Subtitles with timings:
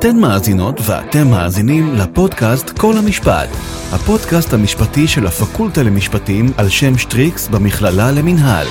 [0.00, 3.48] אתן מאזינות ואתם מאזינים לפודקאסט כל המשפט,
[3.92, 8.66] הפודקאסט המשפטי של הפקולטה למשפטים על שם שטריקס במכללה למינהל.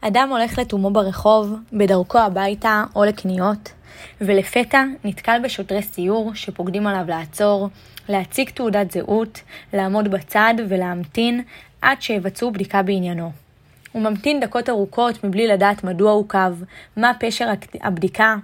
[0.00, 3.72] אדם הולך לתומו ברחוב, בדרכו הביתה או לקניות,
[4.20, 7.68] ולפתע נתקל בשוטרי סיור שפוקדים עליו לעצור,
[8.08, 9.40] להציג תעודת זהות,
[9.72, 11.42] לעמוד בצד ולהמתין
[11.82, 13.47] עד שיבצעו בדיקה בעניינו.
[13.92, 16.54] הוא ממתין דקות ארוכות מבלי לדעת מדוע עוכב,
[16.96, 17.48] מה פשר
[17.80, 18.36] הבדיקה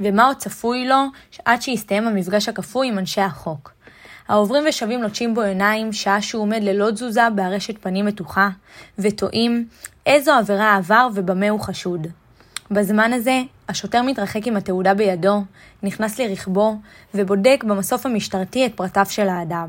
[0.00, 1.04] ומה עוד צפוי לו
[1.44, 3.72] עד שיסתיים המפגש הכפוי עם אנשי החוק.
[4.28, 8.48] העוברים ושבים לוטשים בו עיניים שעה שהוא עומד ללא תזוזה בארשת פנים מתוחה,
[8.98, 9.66] ותוהים
[10.06, 12.06] איזו עבירה עבר ובמה הוא חשוד.
[12.70, 15.42] בזמן הזה, השוטר מתרחק עם התעודה בידו,
[15.82, 16.76] נכנס לרכבו,
[17.14, 19.68] ובודק במסוף המשטרתי את פרטיו של האדם.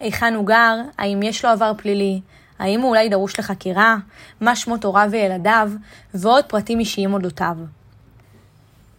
[0.00, 2.20] היכן הוא גר, האם יש לו עבר פלילי,
[2.58, 3.96] האם הוא אולי דרוש לחקירה,
[4.40, 5.70] מה שמות הוריו וילדיו,
[6.14, 7.56] ועוד פרטים אישיים אודותיו.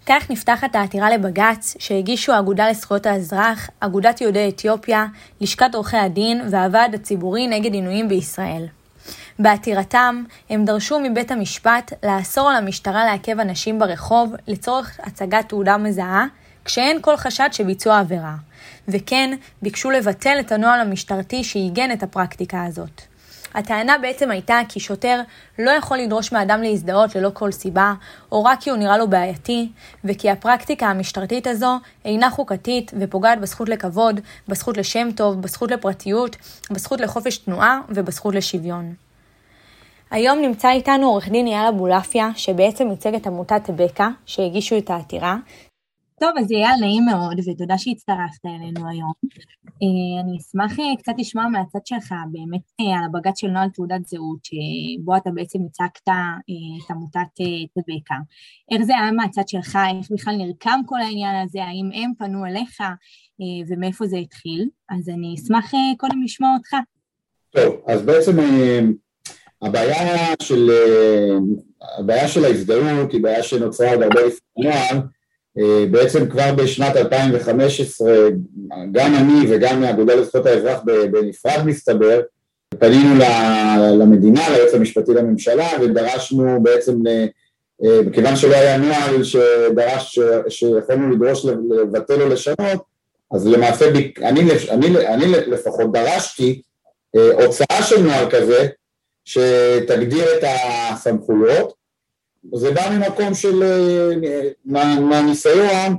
[0.05, 5.05] כך נפתחת העתירה לבג"ץ שהגישו האגודה לזכויות האזרח, אגודת יהודי אתיופיה,
[5.41, 8.65] לשכת עורכי הדין והוועד הציבורי נגד עינויים בישראל.
[9.39, 16.25] בעתירתם, הם דרשו מבית המשפט לאסור על המשטרה לעכב אנשים ברחוב לצורך הצגת תעודה מזהה,
[16.65, 18.35] כשאין כל חשד שביצעו עבירה.
[18.87, 23.01] וכן, ביקשו לבטל את הנוהל המשטרתי שעיגן את הפרקטיקה הזאת.
[23.57, 25.21] הטענה בעצם הייתה כי שוטר
[25.59, 27.93] לא יכול לדרוש מאדם להזדהות ללא כל סיבה,
[28.31, 29.69] או רק כי הוא נראה לו בעייתי,
[30.03, 36.35] וכי הפרקטיקה המשטרתית הזו אינה חוקתית ופוגעת בזכות לכבוד, בזכות לשם טוב, בזכות לפרטיות,
[36.71, 38.93] בזכות לחופש תנועה ובזכות לשוויון.
[40.11, 45.35] היום נמצא איתנו עורך דין יאללה בולעפיה, שבעצם ייצג את עמותת בקה, שהגישו את העתירה,
[46.19, 49.13] טוב, אז אייל, נעים מאוד, ותודה שהצטרפת אלינו היום.
[49.65, 54.05] אה, אני אשמח אה, קצת לשמוע מהצד שלך באמת אה, על הבג"ץ של נוהל תעודת
[54.05, 57.19] זהות, שבו אתה בעצם הצגת את עמותת
[57.73, 58.15] טבקה.
[58.71, 62.81] איך זה היה מהצד שלך, איך בכלל נרקם כל העניין הזה, האם הם פנו אליך
[63.69, 64.69] ומאיפה זה התחיל?
[64.89, 66.75] אז אני אשמח קודם לשמוע אותך.
[67.49, 68.37] טוב, אז בעצם
[69.61, 70.71] הבעיה של,
[71.99, 74.99] הבעיה של ההזדהות היא בעיה שנוצרה עוד הרבה לפני אה,
[75.91, 78.11] בעצם כבר בשנת 2015
[78.91, 80.79] גם אני וגם האגודה לזכויות האזרח
[81.11, 82.21] בנפרד מסתבר
[82.79, 83.19] פנינו
[83.99, 90.19] למדינה, ליועץ המשפטי לממשלה ודרשנו בעצם, אה, מכיוון שלא היה נוהל שדרש,
[90.49, 92.97] שיכולנו לדרוש לבטל או לשנות
[93.31, 93.85] אז למעשה
[94.21, 96.61] אני, אני, אני לפחות דרשתי
[97.15, 98.67] אה, הוצאה של נוהל כזה
[99.25, 101.73] שתגדיר את הסמכויות
[102.53, 105.95] זה בא ממקום של, אה, מה, מהניסיון,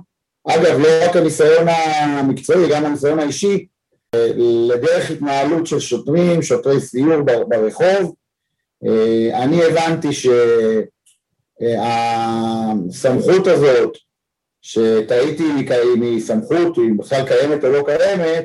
[0.49, 3.67] אגב לא רק הניסיון המקצועי, גם הניסיון האישי,
[4.15, 4.31] אה,
[4.69, 8.15] לדרך התנהלות של שוטרים, שוטרי סיור ברחוב.
[8.87, 10.09] אה, אני הבנתי
[12.93, 13.97] שהסמכות הזאת,
[14.63, 15.45] שטעיתי
[15.95, 18.45] אם היא סמכות, אם בכלל קיימת או לא קיימת,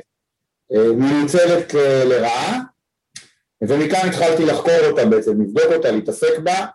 [0.72, 1.74] מנוצלת
[2.06, 2.60] לרעה,
[3.62, 6.66] ומכאן התחלתי לחקור אותה בעצם, לבדוק אותה, להתעסק בה,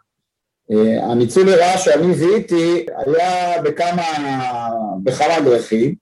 [1.03, 4.29] הניצול לרעה שאני זיהיתי היה בכמה,
[5.03, 5.95] בכמה דרכים.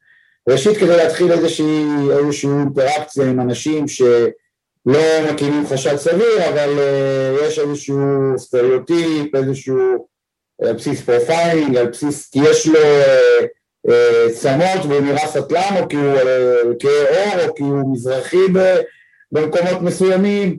[0.48, 1.84] ראשית כדי להתחיל איזושהי,
[2.18, 5.00] איזושהי אינטראקציה עם אנשים שלא
[5.32, 7.98] מקימים חשד סביר, אבל אה, יש איזשהו
[8.36, 10.06] סטריאוטיפ, איזשהו
[10.64, 12.80] אה, בסיס profiling, על בסיס, כי יש לו
[14.32, 18.46] צמות והוא נראה סטלן, או כי הוא כהה עור, או כי הוא מזרחי
[19.32, 20.58] במקומות מסוימים.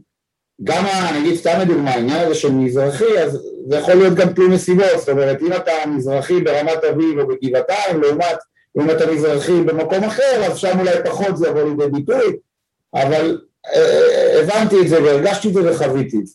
[0.63, 0.83] גם,
[1.19, 3.39] נגיד סתם לדוגמה, העניין הזה של מזרחי, אז
[3.69, 8.01] זה יכול להיות גם תלוי נסיבות, זאת אומרת אם אתה מזרחי ברמת אביב או בגבעתיים,
[8.01, 8.37] לעומת
[8.79, 12.37] אם אתה מזרחי במקום אחר, אז שם אולי פחות זה יבוא לידי ביטוי,
[12.95, 13.41] אבל
[13.75, 16.33] אה, אה, הבנתי את זה והרגשתי את זה וחוויתי את זה.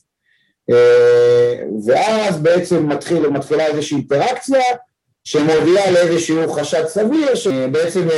[0.71, 4.63] אה, ואז בעצם מתחיל, מתחילה איזושהי אינטראקציה
[5.25, 8.09] שמובילה לאיזשהו חשד סביר שבעצם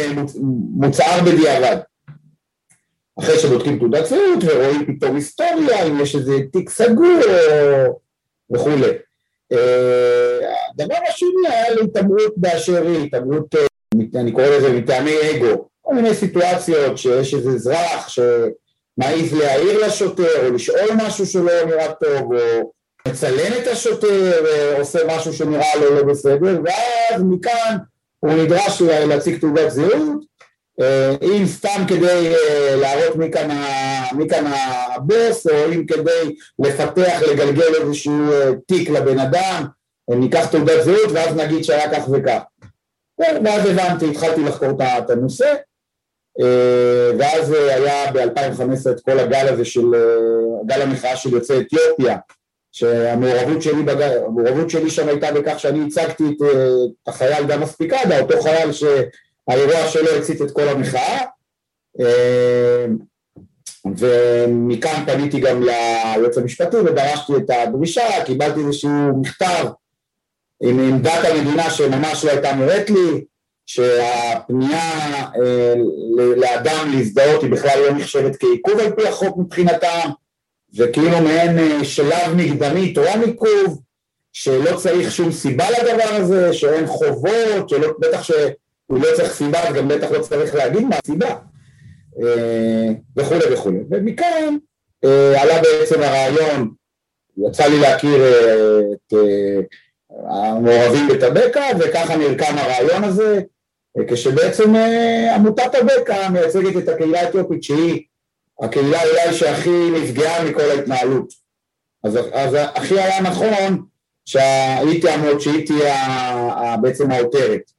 [0.77, 1.77] מוצהר בדיעבד.
[3.19, 7.21] אחרי שבודקים תעודת זהות ורואים פתאום היסטוריה, אם יש איזה תיק סגור
[8.55, 8.91] וכולי.
[9.53, 10.39] אה,
[10.71, 16.15] הדבר השני היה להתעמרות באשר היא, התעמרות, אה, אני קורא לזה מטעמי אגו, כל מיני
[16.15, 22.73] סיטואציות שיש איזה אזרח שמעז להעיר לשוטר או לשאול משהו שלא נראה טוב או
[23.09, 27.77] מצלם את השוטר ועושה משהו שנראה לו לא בסדר ואז מכאן
[28.21, 30.44] הוא נדרש להציג תעודת זהות אה,
[31.23, 33.49] אם סתם כדי אה, להראות מי כאן,
[34.13, 34.45] מי כאן
[34.97, 39.65] הבוס, או אם כדי לפתח, לגלגל איזשהו אה, תיק לבן אדם,
[40.09, 42.41] ניקח תעודת זהות ואז נגיד שהיה כך וכך.
[43.19, 45.55] ואז הבנתי, התחלתי לחקור את הנושא,
[47.19, 49.87] ואז היה ב-2015 את כל הגל הזה של,
[50.67, 52.17] גל המחאה של יוצאי אתיופיה,
[52.73, 54.09] שהמעורבות שלי, בג...
[54.69, 56.43] שלי שם הייתה בכך שאני הצגתי את,
[57.03, 58.73] את החייל גם מספיקדה, אותו חייל
[59.51, 61.21] שהאירוע שלו הצית את כל המחאה
[63.99, 69.67] ומכאן פניתי גם ליועץ המשפטי ודרשתי את הדרישה, קיבלתי איזשהו מכתב
[70.63, 73.25] עם עמדת המדינה שממש לא הייתה נראית לי,
[73.67, 75.75] שהפנייה אה,
[76.37, 80.09] לאדם להזדהות היא בכלל לא נחשבת כעיכוב על פי החוק מבחינתם,
[80.77, 83.83] וכאילו מעין אה, שלב מקדמי טוען עיכוב,
[84.33, 88.23] שלא צריך שום סיבה לדבר הזה, שאין חובות, שלא, בטח
[88.87, 91.37] שהוא לא צריך סיבה, אז גם בטח לא צריך להגיד מה הסיבה.
[92.23, 93.79] אה, וכולי וכולי.
[93.91, 94.57] ומכאן
[95.05, 96.71] אה, עלה בעצם הרעיון,
[97.37, 99.13] יצא לי להכיר אה, את
[100.11, 103.41] המעורבים בטבקה, וככה נרקם הרעיון הזה,
[104.09, 104.75] כשבעצם
[105.35, 108.03] עמותת טבקה מייצגת את הקהילה האתיופית שהיא
[108.61, 111.33] הקהילה אולי שהכי נפגעה מכל ההתנהלות.
[112.05, 113.85] אז, אז הכי היה נכון
[114.25, 117.74] שהיא תעמוד, שהיא תהיה בעצם העותרת.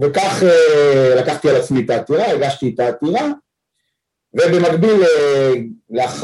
[0.00, 3.28] וכך אה, לקחתי על עצמי את העתירה, הגשתי את העתירה,
[4.34, 5.52] ובמקביל אה,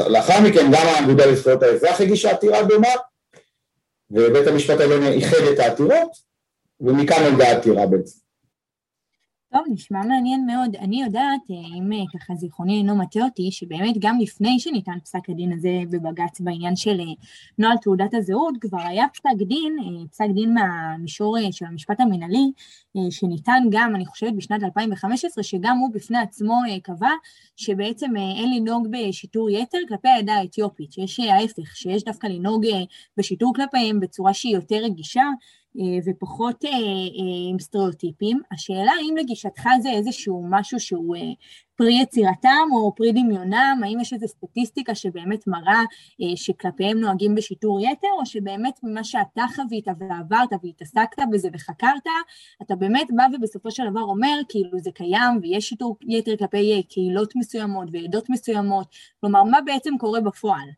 [0.07, 2.93] לאחר מכן גם האגודה לזכויות האזרח הגישה עתירה דומה,
[4.11, 6.11] ובית המשפט העליון איחד את העתירות,
[6.81, 8.24] ומכאן נולדה העתירה בעצם.
[9.55, 10.75] טוב, נשמע מעניין מאוד.
[10.75, 15.29] אני יודעת, אה, אם אה, ככה זיכרוני אינו מטעה אותי, שבאמת גם לפני שניתן פסק
[15.29, 17.13] הדין הזה בבג"ץ בעניין של אה,
[17.57, 19.77] נוהל תעודת הזהות, כבר היה פסק דין,
[20.11, 22.51] פסק דין מהמישור של המשפט המינהלי,
[23.09, 27.11] שניתן גם, אני חושבת, בשנת 2015, שגם הוא בפני עצמו קבע
[27.55, 32.65] שבעצם אין לנהוג בשיטור יתר כלפי העדה האתיופית, שיש ההפך, שיש דווקא לנהוג
[33.17, 35.23] בשיטור כלפיהם בצורה שהיא יותר רגישה,
[36.05, 36.77] ופחות אה, אה,
[37.49, 38.41] עם סטריאוטיפים.
[38.51, 41.15] השאלה האם לגישתך זה איזשהו משהו שהוא
[41.77, 45.81] פרי יצירתם או פרי דמיונם, האם יש איזו סטטיסטיקה שבאמת מראה
[46.35, 52.07] שכלפיהם נוהגים בשיטור יתר, או שבאמת ממה שאתה חווית ועברת והתעסקת בזה וחקרת,
[52.61, 57.35] אתה באמת בא ובסופו של דבר אומר, כאילו זה קיים ויש שיטור יתר כלפי קהילות
[57.35, 58.87] מסוימות ועדות מסוימות,
[59.21, 60.69] כלומר, מה בעצם קורה בפועל?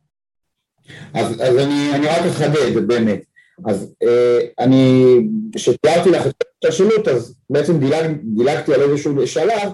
[1.14, 3.37] אז, אז אני, אני רק אחדד באמת.
[3.66, 5.14] אז אה, אני,
[5.54, 9.72] כשתיארתי לך את השילוט, אז בעצם דילג, דילגתי על איזשהו שלב,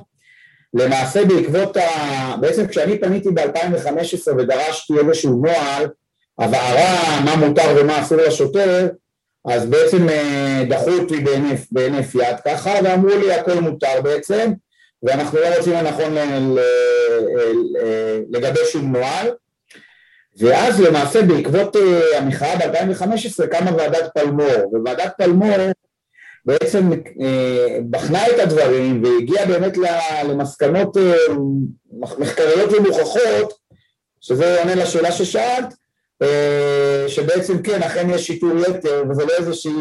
[0.75, 2.36] למעשה בעקבות ה...
[2.40, 5.86] בעצם כשאני פניתי ב-2015 ודרשתי איזשהו נוהל,
[6.38, 8.88] הבהרה מה מותר ומה אסור לשוטר,
[9.48, 14.52] אז בעצם אה, דחו אותי בהינף, בהינף יד ככה, ואמרו לי הכל מותר בעצם,
[15.02, 16.14] ואנחנו לא רוצים לנכון
[18.31, 19.31] לגבש שום נוהל,
[20.38, 25.56] ואז למעשה בעקבות uh, המחאה ב-2015 קמה ועדת פלמור, וועדת פלמור
[26.44, 27.25] בעצם uh,
[27.90, 29.76] בחנה את הדברים והגיעה באמת
[30.28, 31.00] למסקנות uh,
[32.19, 33.54] מחקריות ומוכחות,
[34.20, 35.75] שזה עונה לשאלה ששאלת,
[37.08, 39.72] שבעצם כן, אכן יש שיטור יתר, וזה לא איזושהי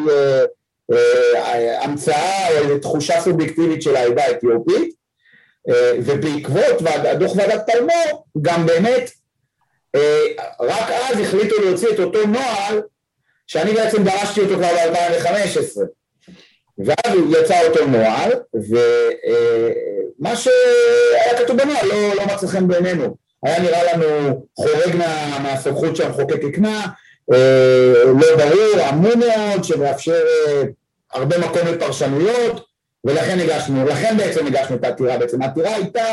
[1.81, 4.95] המצאה או איזו תחושה סובייקטיבית של העדה האתיופית,
[5.97, 6.81] ובעקבות
[7.19, 9.22] דוח ועדת פלמור גם באמת אה,
[10.59, 12.81] רק אז החליטו להוציא את אותו נוהל
[13.47, 15.81] שאני בעצם דרשתי אותו כבר ב-2015.
[16.77, 23.15] ואז יצא אותו נוהל ומה אה, שהיה כתוב בנוהל לא, לא מצא חן בעינינו.
[23.43, 24.05] היה נראה לנו
[24.55, 26.85] חורג מה, מהסמכות שהמחוקק הקנה
[27.33, 30.25] אה, לא ברור, עמום מאוד שמאפשר
[31.13, 32.65] הרבה מקום לפרשנויות
[33.03, 35.17] ולכן הגשנו, לכן בעצם הגשנו את העתירה.
[35.17, 36.05] בעצם העתירה הייתה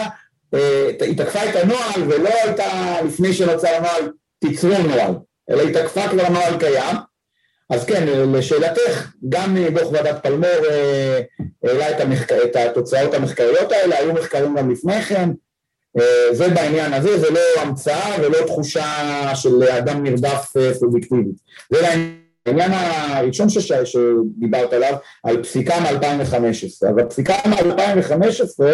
[1.00, 5.14] היא תקפה את הנוהל ולא הייתה לפני שנוצר הנוהל תיצרו נוהל,
[5.50, 6.96] אלא היא תקפה כבר נוהל קיים.
[7.70, 11.20] אז כן, לשאלתך, גם דוח ועדת פלמור אה,
[11.64, 12.32] העלה את, המחק...
[12.32, 15.30] את התוצאות המחקריות האלה, היו מחקרים גם לפני כן,
[15.98, 18.84] אה, זה בעניין הזה, זה לא המצאה ולא תחושה
[19.34, 21.34] של אדם נרדף אה, סובייקטיבית.
[21.70, 21.88] זה
[22.46, 23.72] העניין הראשון שש...
[23.72, 26.88] שדיברת עליו, על פסיקה מ-2015.
[26.88, 28.64] אז הפסיקה מ-2015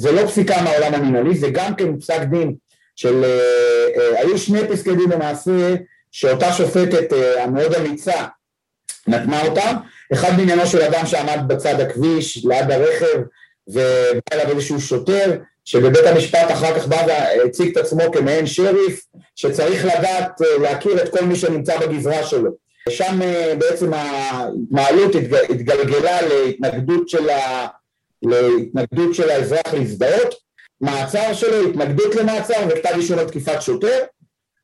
[0.00, 2.54] זה לא פסיקה מהעולם המנהלי, זה גם כן פסק דין
[2.96, 5.74] של, אה, אה, היו שני פסקי דין למעשה
[6.12, 8.24] שאותה שופטת אה, המאוד אמיצה
[9.06, 9.76] נתנה אותם,
[10.12, 13.20] אחד בעניינו של אדם שעמד בצד הכביש ליד הרכב
[13.68, 19.04] ובא אליו איזשהו שוטר שבבית המשפט אחר כך בא והציג את עצמו כמעין שריף
[19.36, 22.50] שצריך לדעת להכיר את כל מי שנמצא בגזרה שלו.
[22.88, 23.20] שם
[23.58, 25.14] בעצם ההתנהלות
[25.50, 27.28] התגלגלה להתנגדות של.
[28.22, 30.34] להתנגדות של האזרח להזדהות,
[30.80, 33.98] מעצר שלו, התנגדות למעצר וכתב אישום על תקיפת שוטר,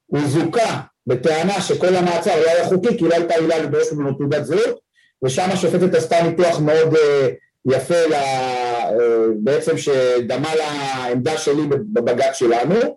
[0.07, 4.45] הוא זוכה בטענה שכל המעצר לא היה חוקי כי לא הייתה עילה לדרוש ממנו תעודת
[4.45, 4.81] זהות
[5.25, 6.99] ושם השופטת עשתה ניתוח מאוד uh,
[7.73, 8.23] יפה לה,
[8.91, 8.93] uh,
[9.39, 12.97] בעצם שדמה לעמדה שלי בבג"ץ שלנו.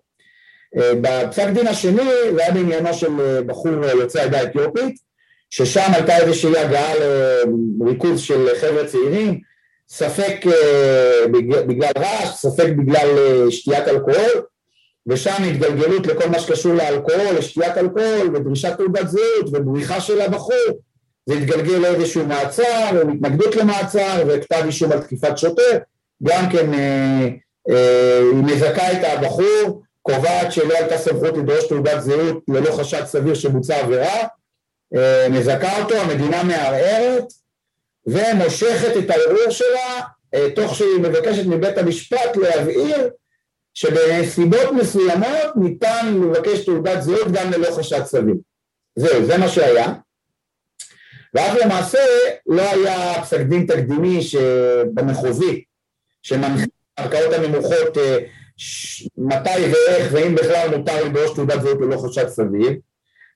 [0.76, 2.04] בפסק דין השני
[2.36, 4.96] זה היה בעניינו של בחור יוצא העדה האתיופית,
[5.50, 6.94] ששם הייתה איזושהי הגעה
[7.80, 9.40] לריכוז של חבר'ה צעירים,
[9.92, 10.46] ספק
[11.68, 13.08] בגלל רעש, ספק בגלל
[13.50, 14.44] שתיית אלכוהול,
[15.08, 20.82] ושם התגלגלות לכל מה שקשור לאלכוהול, לשתיית אלכוהול, ודרישת תעודת זהות, ובריחה של הבחור,
[21.26, 25.78] זה התגלגל לאיזשהו מעצר, או התנגדות למעצר, וכתב אישום על תקיפת שוטר,
[26.24, 27.28] גם כן אה,
[27.70, 33.34] אה, היא מזכה את הבחור, קובעת שלא הייתה סמכות לדרוש תעודת זהות ללא חשד סביר
[33.34, 34.24] שבוצע עבירה,
[34.96, 37.34] אה, מזכה אותו, המדינה מערערת,
[38.10, 40.00] ומושכת את הערעור שלה,
[40.56, 43.10] תוך שהיא מבקשת מבית המשפט להבהיר
[43.74, 48.36] שבנסיבות מסוימות ניתן לבקש תעודת זהות גם ללא חשד סביר.
[48.96, 49.94] זהו, זה מה שהיה.
[51.34, 52.00] ואז למעשה
[52.48, 54.20] לא היה פסק דין תקדימי
[54.94, 55.64] במחוזי
[56.22, 56.64] שמנחה
[56.98, 58.18] הערכאות הנמוכות אה,
[59.18, 62.72] מתי ואיך ואם בכלל מותר לדרוש תעודת זהות ללא חשד סביר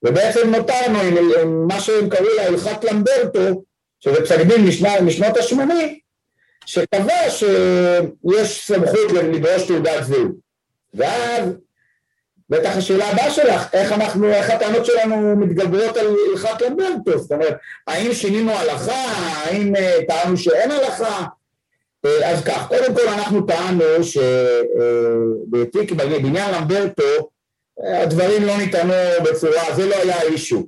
[0.05, 3.63] ובעצם נותרנו עם מה שהם קראו לה הלכת למברטו
[4.03, 4.67] שזה פסק דין
[5.05, 5.99] משנות השמונים
[6.65, 10.31] שקבע שיש סמכות לדרוש תעודת זהות.
[10.93, 11.49] ואז
[12.49, 17.57] בטח השאלה הבאה שלך, איך אנחנו, איך הטענות שלנו מתגברות על הלכת למברטו, זאת אומרת,
[17.87, 21.23] האם שינינו הלכה, האם אה, טענו שאין הלכה,
[22.05, 27.29] אה, אז כך, קודם כל אנחנו טענו שבתיק, אה, בעניין למברטו,
[28.01, 28.93] הדברים לא ניתנו
[29.23, 30.67] בצורה, זה לא היה אישו,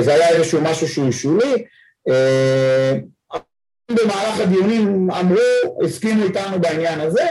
[0.00, 1.64] זה היה איזשהו משהו שהוא שולי,
[3.90, 7.26] במהלך הדיונים אמרו, הסכימו איתנו בעניין הזה,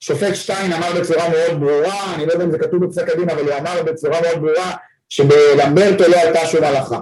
[0.00, 3.42] שופט שטיין אמר בצורה מאוד ברורה, אני לא יודע אם זה כתוב בפסק הדין, אבל
[3.42, 4.76] הוא אמר בצורה מאוד ברורה
[5.08, 6.98] שבלמברטו לא הייתה שום הלכה.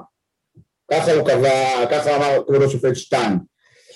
[0.92, 3.38] ככה הוא קבע, ככה אמר כבוד השופט שטיין.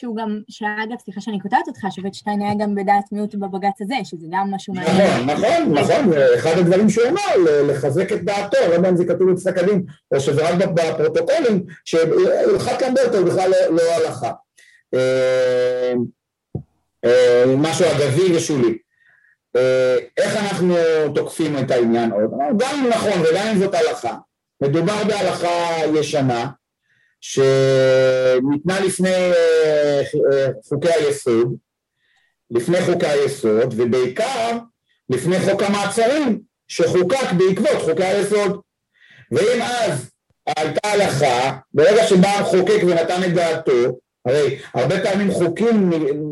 [0.00, 3.94] שהוא גם, שאגב, סליחה שאני קוטעת אותך, השופט שטיין היה גם בדעת מיעוט בבג"ץ הזה,
[4.04, 5.26] שזה גם משהו מעניין.
[5.26, 9.32] נכון, נכון, נכון, אחד הדברים שהוא אמר, לחזק את דעתו, לא יודע אם זה כתוב
[9.32, 14.32] בפסק הדין, או שזה רק בפרוטוקולים, שהלכת למברטו בכלל לא, לא הלכה.
[14.94, 15.92] אה,
[17.04, 18.78] אה, משהו אגבי ושולי.
[19.56, 20.74] אה, איך אנחנו
[21.14, 22.30] תוקפים את העניין עוד?
[22.58, 24.16] גם אם נכון וגם אם זאת הלכה,
[24.62, 26.50] מדובר בהלכה ישנה
[27.20, 29.32] שניתנה לפני
[30.68, 31.56] חוקי היסוד,
[32.50, 34.58] לפני חוקי היסוד ובעיקר
[35.10, 38.60] לפני חוק המעצרים שחוקק בעקבות חוקי היסוד
[39.32, 40.10] ואם אז
[40.46, 45.90] הייתה הלכה, ברגע שבא המחוקק ונתן את דעתו הרי הרבה פעמים חוקים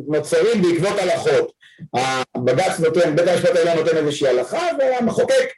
[0.08, 1.52] נוצרים בעקבות הלכות.
[1.94, 5.48] הבג"ץ נותן, בית המשפט העליון נותן איזושהי הלכה והמחוקק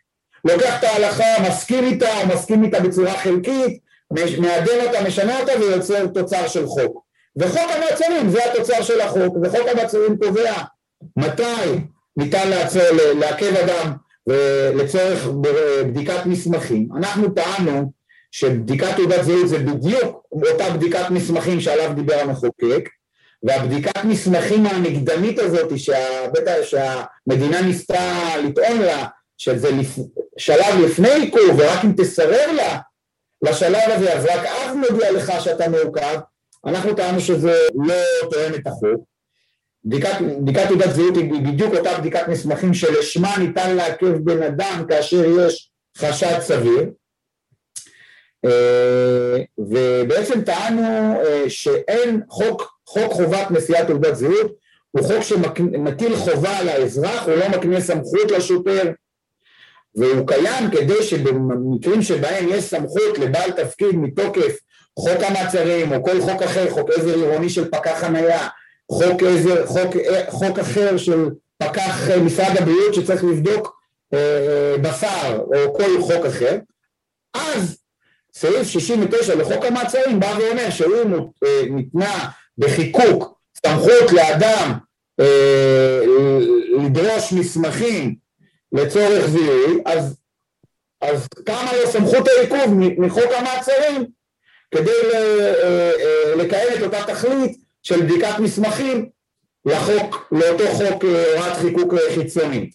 [0.44, 3.78] לוקח את ההלכה, מסכים איתה מסכים איתה בצורה חלקית,
[4.12, 7.04] מעדן אותה, משנה אותה ויוצר תוצר של חוק.
[7.36, 10.52] וחוק המעצרים זה התוצר של החוק, וחוק המעצרים קובע
[11.16, 11.78] מתי
[12.16, 12.82] ניתן לעצור,
[13.20, 13.92] לעכב אדם
[14.74, 15.28] לצורך
[15.86, 16.88] בדיקת מסמכים.
[16.96, 17.92] אנחנו טענו
[18.32, 22.88] שבדיקת תעודת זהות זה בדיוק אותה בדיקת מסמכים שעליו דיבר המחוקק
[23.42, 29.06] והבדיקת מסמכים המקדמית הזאת שהבית, שהמדינה ניסתה לטעון לה
[29.38, 29.98] שזה לפ...
[30.38, 32.78] שלב לפני עיכוב ורק אם תסרר לה
[33.42, 36.18] לשלב הזה אז רק אז נודיע לך שאתה מעוכב
[36.66, 37.94] אנחנו טענו שזה לא
[38.30, 39.04] תואם את החוק.
[39.84, 45.24] בדיקת, בדיקת תעודת זהות היא בדיוק אותה בדיקת מסמכים שלשמה ניתן לעכב בן אדם כאשר
[45.24, 46.90] יש חשד סביר.
[48.44, 50.82] אה, ובעצם טענו
[51.24, 54.52] אה, שאין חוק, חוק חובת נשיאת תעודת זהות.
[54.90, 58.92] הוא חוק שמטיל חובה על האזרח, הוא לא מקנה סמכות לשוטר
[59.94, 64.56] והוא קיים כדי שבמקרים שבהם יש סמכות לבעל תפקיד מתוקף
[64.98, 68.48] חוק המעצרים או כל חוק אחר, חוק עזר עירוני של פקח חנייה,
[68.92, 69.96] חוק, עזר, חוק,
[70.28, 71.28] חוק אחר של
[71.58, 73.80] פקח משרד הבריאות שצריך לבדוק
[74.14, 76.58] אה, בשר או כל חוק אחר,
[77.34, 77.76] אז
[78.34, 82.28] סעיף 69 לחוק המעצרים בא ואומר שאם אה, ניתנה
[82.58, 84.72] בחיקוק סמכות לאדם
[85.20, 86.00] אה,
[86.84, 88.14] לדרוש מסמכים
[88.72, 90.16] לצורך זיהוי, אז,
[91.00, 94.06] אז קמה לו סמכות העיכוב מחוק המעצרים
[94.70, 99.08] כדי אה, לקיים את אותה תכלית של בדיקת מסמכים
[99.64, 102.74] לחוק, לאותו חוק הוראת חיקוק חיצונית.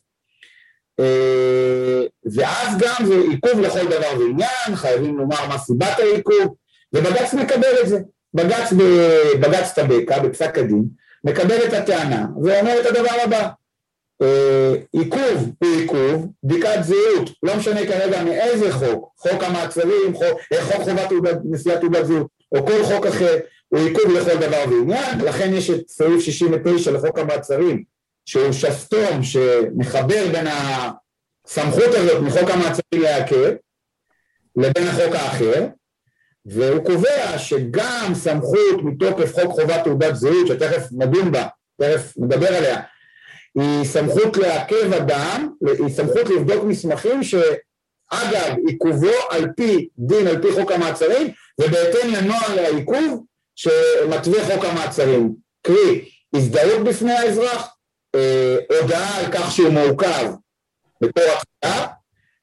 [1.00, 2.02] אה,
[2.36, 6.56] ואז גם זה עיכוב לכל דבר ועניין, חייבים לומר מה סיבת העיכוב,
[6.94, 8.00] ובג"ץ מקבל את זה.
[8.34, 10.84] בג"ץ בבג"ץ טבקה, בפסק הדין,
[11.24, 13.50] מקבל את הטענה ואומר את הדבר הבא: אה,
[14.92, 20.82] עיכוב הוא עיכוב, בדיקת זהות, לא משנה כרגע מאיזה חוק, חוק המעצרים, חוק, אה, חוק
[20.82, 21.12] חובת
[21.44, 25.90] נשיאת תעודת זהות, או כל חוק אחר, הוא עיכוב לכל דבר ועניין, לכן יש את
[25.90, 27.84] סעיף 69 לחוק המעצרים,
[28.26, 33.54] שהוא שסתום שמחבר בין הסמכות הזאת מחוק המעצרים לעכב
[34.56, 35.66] לבין החוק האחר,
[36.46, 41.48] והוא קובע שגם סמכות מתוקף חוק חובת תעודת זהות, שתכף נדון בה,
[41.82, 42.82] תכף נדבר עליה,
[43.56, 50.52] היא סמכות לעכב אדם, היא סמכות לבדוק מסמכים שאגב עיכובו על פי דין, על פי
[50.52, 51.28] חוק המעצרים,
[51.62, 53.24] ובהתאם לנוהל העיכוב
[53.56, 55.36] שמתווה חוק המעצרים.
[55.62, 57.76] קרי, הזדהות בפני האזרח,
[58.16, 60.32] אה, הודעה על כך שהוא מעוכב
[61.02, 61.88] בתור התחלה,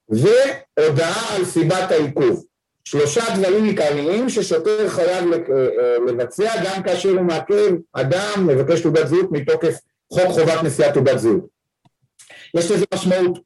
[0.08, 2.44] והודעה על סיבת העיכוב.
[2.84, 9.32] שלושה דברים עיקריים ששוטר חייב אה, לבצע גם כאשר הוא מעכב אדם מבקש תעודת זהות
[9.32, 9.74] מתוקף
[10.12, 11.46] חוק חובת נשיאת תעודת זהות.
[12.56, 13.38] יש לזה משמעות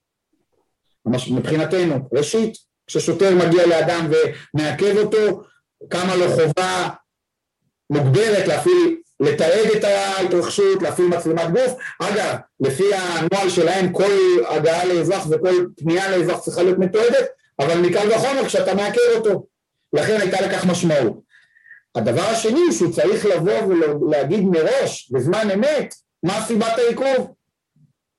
[1.06, 2.08] מבחינתנו.
[2.12, 2.56] ראשית,
[2.86, 5.42] כששוטר מגיע לאדם ומעכב אותו,
[5.88, 6.88] קמה לו חובה
[7.90, 11.78] מוגברת להפעיל, לתעד את ההתרחשות, להפעיל מצלמת גוף.
[12.00, 14.12] אגב, לפי הנוהל שלהם כל
[14.48, 17.26] הגעה לאזרח וכל פנייה לאזרח צריכה להיות מתועדת,
[17.58, 19.46] אבל מקל וחומר כשאתה מעכב אותו.
[19.92, 21.20] לכן הייתה לכך משמעות.
[21.94, 27.34] הדבר השני שהוא צריך לבוא ולהגיד מראש, בזמן אמת, מה סיבת העיכוב.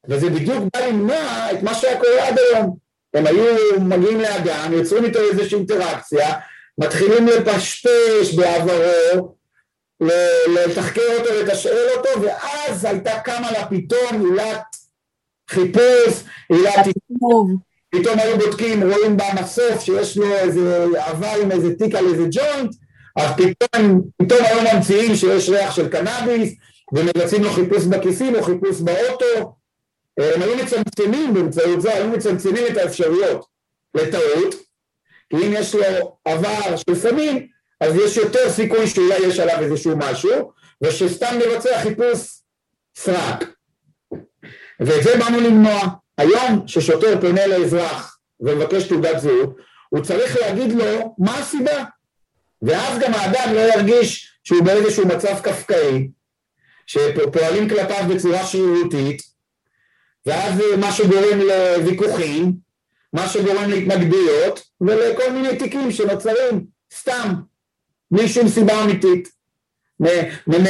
[0.09, 2.77] וזה בדיוק בא למנוע את מה שהיה קורה עד היום.
[3.13, 6.33] הם היו מגיעים לאדם, יוצרים איתו איזושהי אינטראקציה,
[6.77, 9.35] מתחילים לפשפש בעברו,
[10.47, 14.61] לתחקר אותו, לתשאל אותו, ואז הייתה קמה לה פתאום עילת
[15.49, 17.51] חיפוש, עילת עיכוב.
[17.89, 22.75] פתאום היו בודקים, רואים במסוף שיש לו איזה עבר עם איזה תיק על איזה ג'וינט,
[23.17, 26.53] אז פתאום, פתאום היו ממציאים שיש ריח של קנאביס,
[26.93, 29.55] ומבצעים לו חיפוש בכיסים או חיפוש באוטו,
[30.17, 33.45] הם היו מצמצמים באמצעות זה, היו מצמצמים את האפשרויות
[33.93, 34.55] לטעות,
[35.29, 37.47] כי אם יש לו עבר של סמים,
[37.81, 40.51] אז יש יותר סיכוי שאולי יש עליו איזשהו משהו,
[40.81, 42.41] ושסתם נבצע חיפוש
[42.95, 43.43] סרק.
[44.79, 45.81] ואת זה באנו למנוע.
[46.17, 49.57] היום ששוטר פונה לאזרח ומבקש תעודת זהות,
[49.89, 51.83] הוא צריך להגיד לו מה הסיבה.
[52.61, 56.07] ואז גם האדם לא ירגיש שהוא באיזשהו מצב קפקאי,
[56.87, 59.21] שפועלים כלפיו בצורה שרירותית,
[60.25, 62.53] ואז מה שגורם לוויכוחים,
[63.13, 67.33] מה שגורם להתנגדויות, ולכל מיני תיקים שנוצרים סתם,
[68.11, 69.29] בלי שום סיבה אמיתית,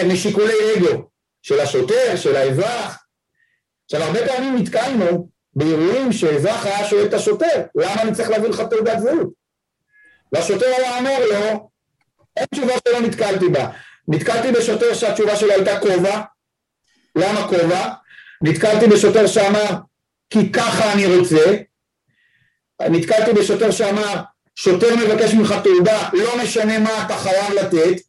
[0.07, 1.09] משיקולי אגו
[1.41, 3.03] של השוטר, של האזרח.
[3.85, 8.61] עכשיו הרבה פעמים נתקלנו באירועים שאזרח היה שואל את השוטר, למה אני צריך להביא לך
[8.69, 9.33] תעודת זהות?
[10.31, 11.69] והשוטר היה אומר לו,
[12.37, 13.69] אין תשובה שלא נתקלתי בה.
[14.07, 16.21] נתקלתי בשוטר שהתשובה שלו הייתה כובע,
[17.15, 17.89] למה כובע?
[18.41, 19.69] נתקלתי בשוטר שאמר
[20.29, 21.57] כי ככה אני רוצה,
[22.81, 24.21] נתקלתי בשוטר שאמר
[24.55, 28.01] שוטר מבקש ממך תעודה, לא משנה מה אתה חייב לתת,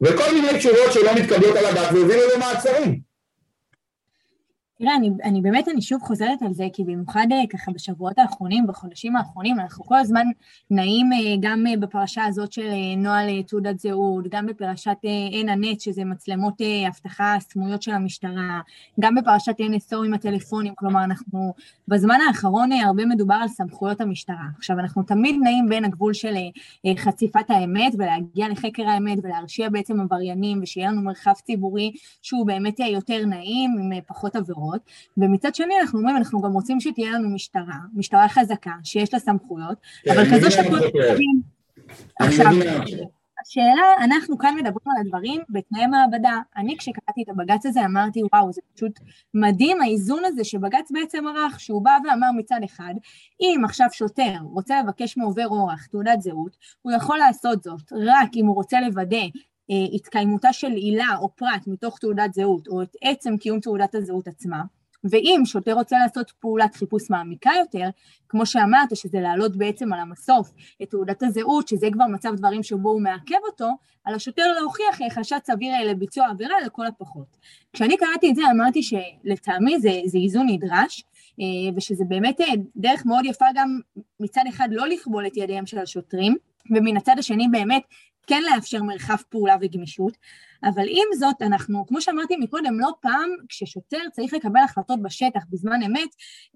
[0.00, 3.07] וכל מיני תשובות שלא מתקבלות על הדף והובילו למעצרים.
[4.80, 8.66] תראה, אני, אני באמת, אני שוב חוזרת על זה, כי במיוחד אה, ככה בשבועות האחרונים,
[8.66, 10.26] בחודשים האחרונים, אנחנו כל הזמן
[10.70, 16.04] נעים אה, גם אה, בפרשה הזאת של נוהל תעודת זהות, גם בפרשת עין הנט, שזה
[16.04, 16.54] מצלמות
[16.88, 18.60] אבטחה סמויות של המשטרה,
[19.00, 21.54] גם בפרשת NSO עם הטלפונים, כלומר, אנחנו
[21.88, 24.46] בזמן האחרון הרבה מדובר על סמכויות המשטרה.
[24.56, 26.34] עכשיו, אנחנו תמיד נעים בין הגבול של
[26.96, 33.26] חשיפת האמת ולהגיע לחקר האמת ולהרשיע בעצם עבריינים, ושיהיה לנו מרחב ציבורי שהוא באמת יותר
[33.26, 34.67] נעים, עם פחות עבירות.
[34.68, 34.80] אחרות,
[35.16, 39.78] ומצד שני אנחנו אומרים, אנחנו גם רוצים שתהיה לנו משטרה, משטרה חזקה, שיש לה סמכויות,
[40.04, 41.58] כן, אבל כזו שכל הדברים...
[42.20, 42.46] עכשיו,
[43.42, 46.38] השאלה, אנחנו כאן מדברים על הדברים בתנאי מעבדה.
[46.56, 48.92] אני כשקראתי את הבג"ץ הזה אמרתי, וואו, זה פשוט
[49.34, 52.94] מדהים האיזון הזה שבג"ץ בעצם ערך, שהוא בא ואמר מצד אחד,
[53.40, 58.46] אם עכשיו שוטר רוצה לבקש מעובר אורח תעודת זהות, הוא יכול לעשות זאת רק אם
[58.46, 59.26] הוא רוצה לוודא
[59.94, 64.62] התקיימותה של עילה או פרט מתוך תעודת זהות, או את עצם קיום תעודת הזהות עצמה,
[65.04, 67.88] ואם שוטר רוצה לעשות פעולת חיפוש מעמיקה יותר,
[68.28, 70.52] כמו שאמרת, שזה להעלות בעצם על המסוף
[70.82, 73.70] את תעודת הזהות, שזה כבר מצב דברים שבו הוא מעכב אותו,
[74.04, 77.36] על השוטר להוכיח חשד סביר לביצוע עבירה לכל הפחות.
[77.72, 81.04] כשאני קראתי את זה אמרתי שלטעמי זה, זה איזון נדרש,
[81.40, 83.80] אה, ושזה באמת אה, דרך מאוד יפה גם
[84.20, 86.36] מצד אחד לא לכבול את ידיהם של השוטרים,
[86.70, 87.82] ומן הצד השני באמת
[88.28, 90.16] כן לאפשר מרחב פעולה וגמישות,
[90.64, 95.82] אבל עם זאת אנחנו, כמו שאמרתי מקודם, לא פעם כששוטר צריך לקבל החלטות בשטח בזמן
[95.82, 96.08] אמת,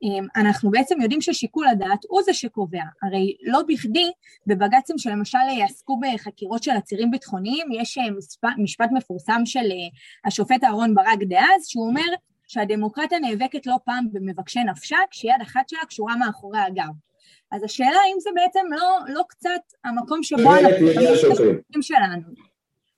[0.03, 2.83] אמ, אנחנו בעצם יודעים ששיקול הדעת הוא זה שקובע.
[3.03, 4.11] הרי לא בכדי
[4.47, 9.89] בבג"צים שלמשל יעסקו בחקירות של עצירים ביטחוניים, יש אה, משפט, משפט מפורסם של אה,
[10.25, 12.09] השופט אהרן ברק דאז, שהוא אומר
[12.49, 17.12] שהדמוקרטיה נאבקת לא פעם במבקשי נפשה, כשיד אחת שלה קשורה מאחורי הגב.
[17.53, 22.23] אז השאלה אם זה בעצם לא, לא קצת המקום שבו אנחנו את השוטרים שלנו.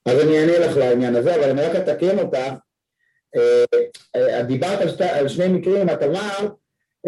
[0.07, 2.53] אז אני אענה לך לעניין הזה, אבל אני רק אתקן אותך.
[3.37, 3.65] אה,
[4.17, 6.53] אה, דיברת על, שתי, על שני מקרים, את אמרת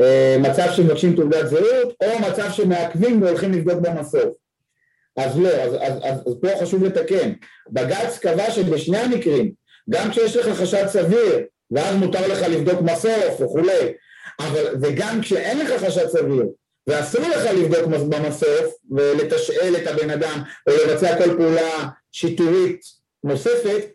[0.00, 4.34] אה, מצב שמבקשים תעודת זהות, או מצב שמעכבים והולכים לבדוק במסוף.
[5.16, 7.32] אז לא, אז, אז, אז, אז פה חשוב לתקן.
[7.70, 9.52] בג"ץ קבע שבשני המקרים,
[9.90, 13.92] גם כשיש לך חשד סביר, ואז מותר לך לבדוק מסוף וכולי,
[14.40, 16.46] אבל, וגם כשאין לך חשד סביר,
[16.86, 22.80] ואסור לך לבדוק במסוף ולתשאל את הבן אדם או לבצע כל פעולה שיטורית
[23.24, 23.86] נוספת,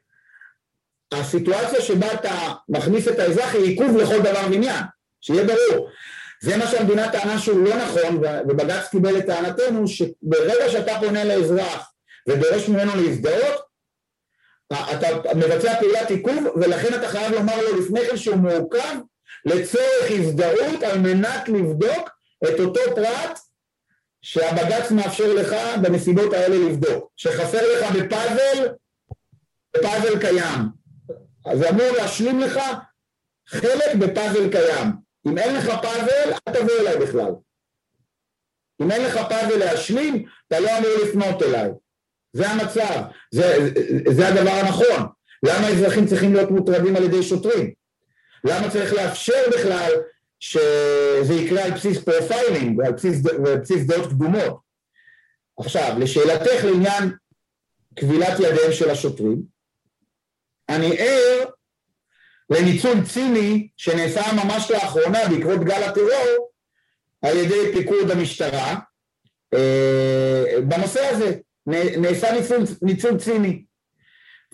[1.12, 4.84] הסיטואציה שבה אתה מכניס את האזרח היא עיכוב לכל דבר ועניין,
[5.22, 5.90] שיהיה ברור.
[6.42, 8.18] זה מה שהמדינה טענה שהוא לא נכון,
[8.50, 11.92] ובג"ץ קיבל את טענתנו, שברגע שאתה פונה לאזרח
[12.30, 13.62] ודורש ממנו להזדהות,
[14.74, 18.96] אתה מבצע פעולת עיכוב, ולכן אתה חייב לומר לו לפני כן שהוא מעוכב
[19.46, 22.10] לצורך הזדהות על מנת לבדוק
[22.44, 23.40] את אותו פרט
[24.22, 28.68] שהבג"ץ מאפשר לך בנסיבות האלה לבדוק, שחסר לך בפאזל,
[29.76, 30.62] בפאזל קיים.
[31.46, 32.60] אז זה אמור להשלים לך
[33.48, 34.92] חלק בפאזל קיים.
[35.28, 37.32] אם אין לך פאזל, אל תבוא אליי בכלל.
[38.82, 41.70] אם אין לך פאזל להשלים, אתה לא אמור לפנות אליי.
[42.34, 43.02] זה המצב,
[43.32, 43.70] זה,
[44.12, 45.08] זה הדבר הנכון.
[45.46, 47.74] למה אזרחים צריכים להיות מוטרדים על ידי שוטרים?
[48.44, 49.92] למה צריך לאפשר בכלל
[50.42, 54.60] שזה יקרה על בסיס profiling ועל בסיס, בסיס דעות קדומות?
[55.60, 57.12] עכשיו, לשאלתך לעניין
[57.96, 59.42] כבילת ידיהם של השוטרים,
[60.70, 61.46] אני ער
[62.50, 66.52] לניצול ציני שנעשה ממש לאחרונה בעקבות גל הטרור
[67.22, 68.80] על ידי פיקוד המשטרה
[69.54, 71.38] אה, בנושא הזה,
[71.98, 73.66] נעשה ניצול, ניצול ציני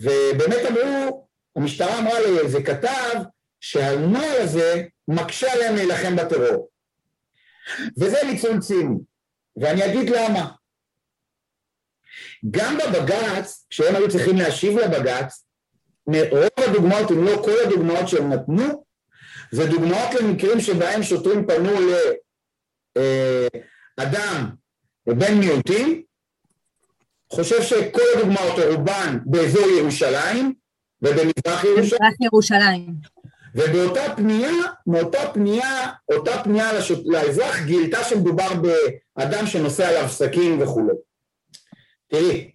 [0.00, 3.22] ובאמת אמרו, המשטרה אמרה לאיזה כתב
[3.60, 6.68] שהנוהל הזה מקשה עליהם להילחם בטרור
[7.98, 8.96] וזה ניצול ציני
[9.56, 10.50] ואני אגיד למה
[12.50, 15.44] גם בבג"ץ, כשהם היו צריכים להשיב לבג"ץ,
[16.06, 18.84] רוב הדוגמאות, אם לא כל הדוגמאות שהם נתנו,
[19.52, 21.70] זה דוגמאות למקרים שבהם שוטרים פנו
[23.98, 24.50] לאדם
[25.06, 26.02] בן מיעוטים,
[27.32, 30.54] חושב שכל הדוגמאות רובן באזור ירושלים
[31.02, 31.82] ובמזרח ירושלים.
[31.82, 32.94] במזרח ירושלים.
[33.54, 34.52] ובאותה פנייה,
[34.86, 38.48] מאותה פנייה, אותה פנייה לשות, לאזרח גילתה שמדובר
[39.16, 40.92] באדם שנושא עליו סכין וכולי.
[42.08, 42.50] תראי,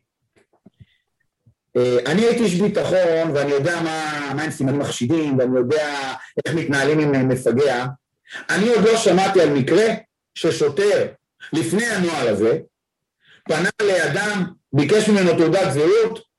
[1.78, 6.14] אה, אני הייתי איש ביטחון ואני יודע מה, מה הם סימנים מחשידים ואני יודע
[6.46, 7.86] איך מתנהלים עם מפגע.
[8.50, 9.86] אני עוד לא שמעתי על מקרה
[10.36, 11.08] ששוטר
[11.54, 12.60] לפני הנוהל הזה
[13.44, 16.33] פנה לאדם, ביקש ממנו תעודת זהות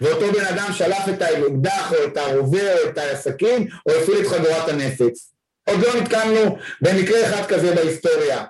[0.00, 4.26] ואותו בן אדם שלף את האקדח או את הרובה או את הסכין או הפעיל את
[4.26, 5.34] חגורת הנפץ.
[5.68, 8.44] עוד לא נתקלנו במקרה אחד כזה בהיסטוריה.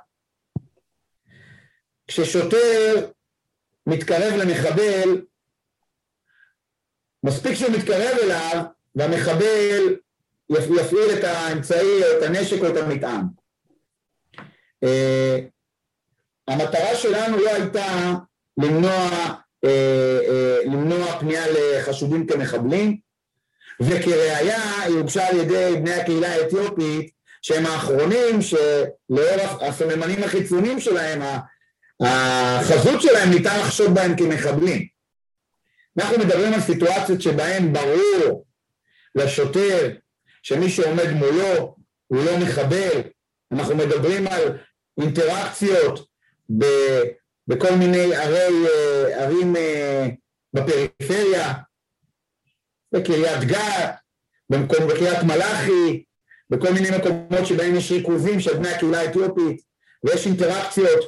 [2.09, 3.11] כששוטר
[3.87, 5.23] מתקרב למחבל
[7.25, 8.65] מספיק שהוא מתקרב אליו
[8.95, 9.97] והמחבל
[10.51, 13.23] יפעיל את האמצעי או את הנשק או את המטען.
[14.85, 14.89] Uh,
[16.49, 18.15] המטרה שלנו לא הייתה
[18.59, 19.11] למנוע,
[20.65, 22.99] למנוע פנייה לחשודים כמחבלים
[23.81, 27.11] וכראיה היא הוגשה על ידי בני הקהילה האתיופית
[27.43, 31.23] שהם האחרונים שלאור הסממנים החיצוניים שלהם,
[32.01, 34.87] החזות שלהם ניתן לחשוד בהם כמחבלים.
[35.99, 38.45] אנחנו מדברים על סיטואציות שבהן ברור
[39.15, 39.91] לשוטר
[40.43, 43.01] שמי שעומד מולו הוא לא מחבל,
[43.53, 44.59] אנחנו מדברים על
[45.01, 46.09] אינטראקציות
[47.49, 50.07] בכל מיני ערי, אה, ערים אה,
[50.55, 51.55] בפריפריה,
[52.95, 53.95] בקריית גת,
[54.51, 56.05] במקום, בקריית מלאכי,
[56.51, 59.63] בכל מיני מקומות שבהם יש ריכוזים של בני הקהילה האתיופית
[60.05, 61.05] ויש אינטראקציות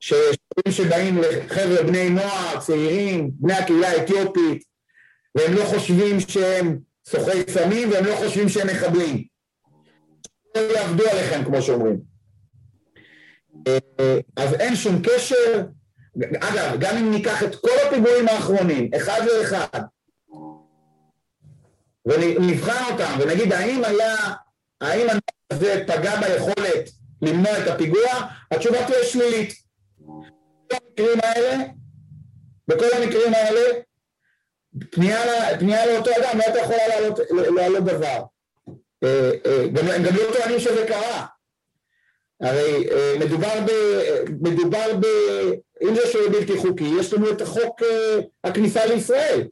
[0.00, 4.62] ששוטרים שבאים לחבר'ה בני נוער, צעירים, בני הקהילה האתיופית,
[5.34, 6.78] והם לא חושבים שהם
[7.08, 9.24] סוחרי סמים והם לא חושבים שהם מחבלים.
[10.56, 12.07] לא יעבדו עליכם, כמו שאומרים.
[13.66, 15.62] אה, אז אין שום קשר.
[16.40, 19.82] אגב, גם אם ניקח את כל הפיגועים האחרונים, אחד לאחד,
[22.06, 24.16] ונבחן אותם, ונגיד האם היה,
[24.80, 25.06] האם
[25.50, 26.90] הזה פגע ביכולת
[27.22, 28.12] למנוע את הפיגוע,
[28.50, 29.54] התשובה תהיה שלילית.
[30.72, 31.56] המקרים האלה,
[32.68, 33.60] בכל המקרים האלה,
[34.90, 35.18] פנייה,
[35.58, 37.18] פנייה לאותו אדם לא הייתה יכולה לעלות,
[37.56, 38.22] לעלות דבר.
[39.04, 41.26] אה, אה, גם, גם לא טוענים שזה קרה.
[42.40, 43.70] הרי אה, מדובר ב...
[44.40, 45.06] מדובר ב...
[45.82, 47.82] אם זה שוהה בלתי חוקי, יש לנו את החוק
[48.44, 49.48] הכניסה לישראל,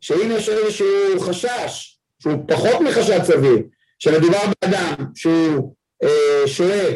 [0.00, 3.58] שאם יש איזשהו חשש, שהוא פחות מחשד סביר,
[3.98, 5.74] שמדובר באדם שהוא
[6.46, 6.86] שוהה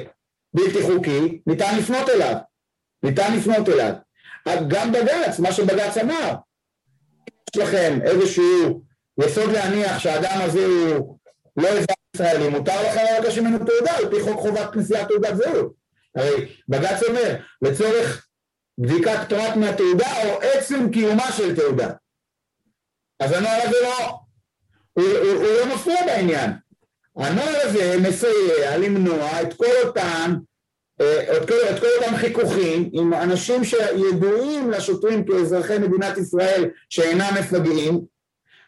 [0.55, 2.35] בלתי חוקי, ניתן לפנות אליו.
[3.03, 3.93] ניתן לפנות אליו.
[4.69, 6.35] גם בג"ץ, מה שבג"ץ אמר,
[7.51, 8.83] יש לכם איזשהו
[9.21, 11.19] יסוד להניח שהאדם הזה הוא
[11.57, 15.73] לא אזרח ישראלי, מותר לכם לבקש ממנו תעודה על פי חוק חובת נשיאת תעודת זהות.
[16.16, 18.27] הרי בג"ץ אומר, לצורך
[18.79, 21.90] בדיקת פטרת מהתעודה או עצם קיומה של תעודה.
[23.20, 24.18] אז הנוהל הזה לא,
[24.92, 26.51] הוא, הוא, הוא לא מפריע בעניין.
[27.16, 30.37] הנוהל הזה מסייע למנוע את כל אותם,
[31.01, 37.31] אה, את כל, את כל אותם חיכוכים עם אנשים שידועים לשוטרים כאזרחי מדינת ישראל שאינם
[37.40, 38.01] מפגעים,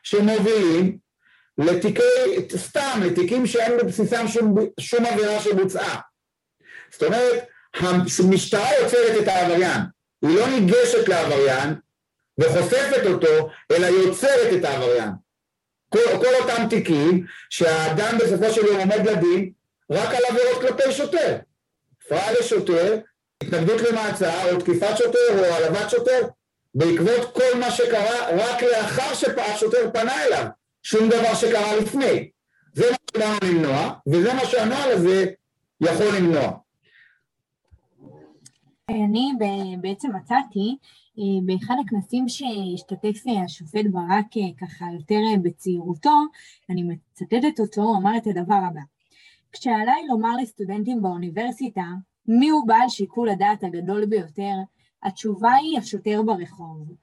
[0.02, 0.98] שמובילים
[1.58, 6.00] לתיקי, סתם, לתיקים שאין בבסיסם שום, שום עבירה שבוצעה.
[6.92, 9.80] זאת אומרת, המשטרה יוצרת את העבריין,
[10.22, 11.74] היא לא ניגשת לעבריין
[12.38, 15.10] וחושפת אותו, אלא יוצרת את העבריין.
[15.88, 19.52] כל, כל אותם תיקים שהאדם בסופו של יום עומד לדין
[19.90, 21.36] רק על עבירות כלפי שוטר.
[22.04, 22.98] הפרעה לשוטר,
[23.42, 26.20] התנגדות למעצר או תקיפת שוטר או העלבת שוטר
[26.74, 30.46] בעקבות כל מה שקרה רק לאחר שהשוטר פנה אליו,
[30.82, 32.30] שום דבר שקרה לפני.
[32.74, 35.24] זה מה שבאנו למנוע, וזה מה שהנוהל הזה
[35.80, 36.52] יכול למנוע.
[38.90, 39.32] אני
[39.80, 40.76] בעצם מצאתי
[41.18, 46.16] אה, באחד הכנסים שהשתתף אה, השופט ברק אה, ככה יותר בצעירותו,
[46.70, 48.80] אני מצטטת אותו, הוא אמר את הדבר הבא:
[49.52, 51.84] כשעליי לומר לסטודנטים באוניברסיטה
[52.26, 54.54] הוא בעל שיקול הדעת הגדול ביותר,
[55.02, 56.94] התשובה היא השוטר ברחוב.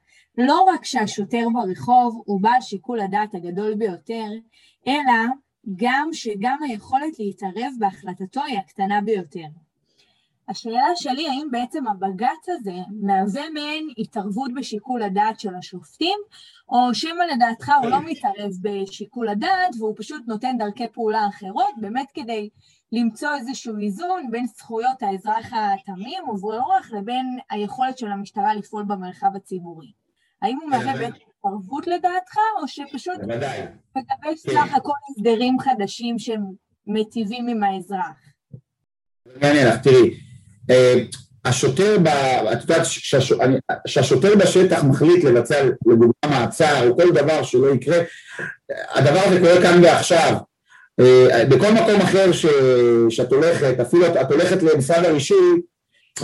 [0.46, 4.26] לא רק שהשוטר ברחוב הוא בעל שיקול הדעת הגדול ביותר,
[4.86, 5.32] אלא
[5.76, 9.46] גם שגם היכולת להתערב בהחלטתו היא הקטנה ביותר.
[10.48, 16.18] השאלה שלי, האם בעצם הבג"ץ הזה מהווה מעין התערבות בשיקול הדעת של השופטים,
[16.68, 22.06] או שמא לדעתך הוא לא מתערב בשיקול הדעת והוא פשוט נותן דרכי פעולה אחרות, באמת
[22.14, 22.48] כדי
[22.92, 29.99] למצוא איזשהו איזון בין זכויות האזרח התמים וברוח לבין היכולת של המשטרה לפעול במרחב הציבורי.
[30.42, 33.20] האם הוא מהווה בעצם התערבות לדעתך, או שפשוט
[33.96, 38.16] מגבש סך הכל הסדרים חדשים שמיטיבים עם האזרח?
[39.36, 40.14] אני אענה לך, תראי,
[40.70, 40.94] אה,
[41.44, 41.96] השוטר,
[42.52, 42.82] את יודעת
[43.86, 47.98] שהשוטר בשטח מחליט לבצע לדוגמה מעצר או כל דבר שלא יקרה,
[48.70, 50.36] הדבר הזה קורה כאן ועכשיו.
[51.00, 52.46] אה, בכל מקום אחר ש,
[53.10, 55.60] שאת הולכת, אפילו את, את הולכת למשרד הרישוי,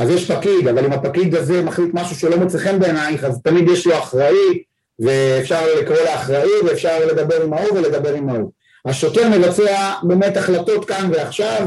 [0.01, 3.69] אז יש פקיד, אבל אם הפקיד הזה מחליט משהו שלא מוצא חן בעינייך, אז תמיד
[3.69, 4.63] יש לו אחראי,
[4.99, 8.51] ואפשר לקרוא לאחראי, ואפשר לדבר עם ההוא ולדבר עם ההוא.
[8.87, 11.67] השוטר מבצע באמת החלטות כאן ועכשיו,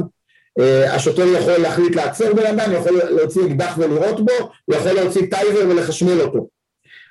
[0.60, 4.34] אה, השוטר יכול להחליט לעצר בן אדם, יכול להוציא אקדח ולירות בו,
[4.66, 6.48] הוא יכול להוציא טייבר ולחשמל אותו.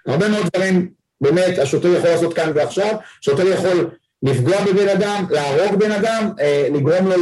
[0.07, 0.89] הרבה מאוד דברים
[1.21, 3.91] באמת השוטר יכול לעשות כאן ועכשיו, שוטר יכול
[4.23, 7.15] לפגוע בבן אדם, להרוג בן אדם, אה, לגרום לו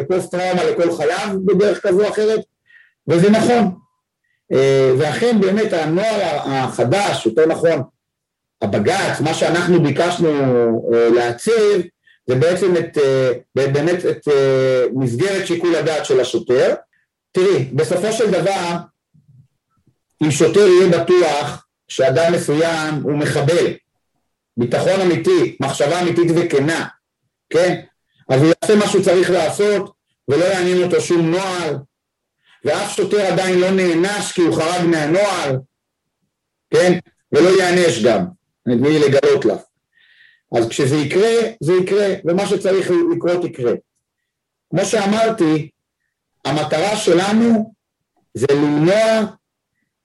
[0.00, 2.40] לפוסט טראומה לכל חייו בדרך כזו או אחרת,
[3.08, 3.74] וזה נכון.
[4.52, 7.82] אה, ואכן באמת הנוהל החדש, יותר נכון,
[8.62, 10.30] הבג"ץ, מה שאנחנו ביקשנו
[11.14, 11.80] לעצב,
[12.26, 16.74] זה בעצם את, אה, באמת את אה, מסגרת שיקול הדעת של השוטר.
[17.32, 18.76] תראי, בסופו של דבר,
[20.24, 23.72] אם שוטר יהיה בטוח שאדם מסוים הוא מחבל,
[24.56, 26.86] ביטחון אמיתי, מחשבה אמיתית וכנה,
[27.50, 27.80] כן?
[28.28, 29.92] אז הוא יעשה מה שהוא צריך לעשות
[30.28, 31.74] ולא יעניין אותו שום נוהל,
[32.64, 35.56] ואף שוטר עדיין לא נענש כי הוא חרג מהנוהל,
[36.70, 36.98] כן?
[37.32, 38.24] ולא יענש גם,
[38.66, 39.60] נדמה לי לגלות לך.
[40.58, 43.72] אז כשזה יקרה, זה יקרה, ומה שצריך לקרות יקרה.
[44.70, 45.70] כמו שאמרתי,
[46.44, 47.74] המטרה שלנו
[48.34, 49.24] זה למנוע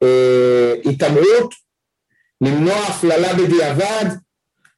[0.04, 1.54] אה, התעמרות,
[2.42, 4.06] למנוע הפללה בדיעבד,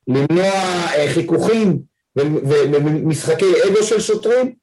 [0.08, 0.52] למנוע
[0.96, 1.80] אה, חיכוכים
[2.16, 4.56] ומשחקי אגו של שוטרים,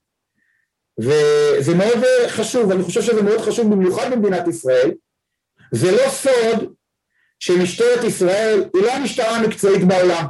[0.99, 4.91] וזה מאוד אה, חשוב, אני חושב שזה מאוד חשוב במיוחד במדינת ישראל.
[5.73, 6.75] זה לא סוד
[7.41, 10.25] שמשטרת ישראל היא לא המשטרה המקצועית בעולם.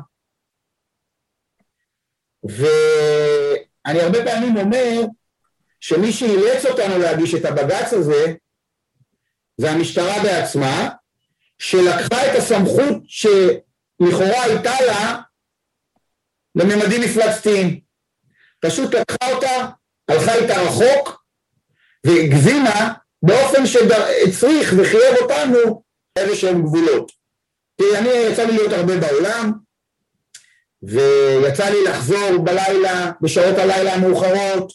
[2.44, 5.00] ואני הרבה פעמים אומר
[5.81, 8.35] שמי שאילץ אותנו להגיש את הבג"ץ הזה
[9.57, 10.88] זה המשטרה בעצמה,
[11.59, 15.20] שלקחה את הסמכות שלכאורה הייתה לה
[16.55, 17.81] לממדים מפלצתיים.
[18.61, 19.68] פשוט לקחה אותה,
[20.08, 21.24] הלכה איתה רחוק
[22.06, 22.92] והגזימה
[23.22, 25.82] באופן שהצריך וחייב אותנו
[26.18, 27.12] איזה שהם גבולות.
[27.76, 29.52] תראי, אני יצא לי להיות הרבה בעולם,
[30.82, 34.72] ויצא לי לחזור בלילה, בשעות הלילה המאוחרות,